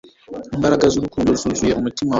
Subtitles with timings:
[0.55, 1.99] Imbaraga zurukundo zuzuye umutima wanjye